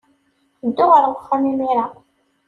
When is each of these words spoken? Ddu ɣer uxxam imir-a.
Ddu 0.67 0.85
ɣer 0.91 1.03
uxxam 1.13 1.43
imir-a. 1.51 1.85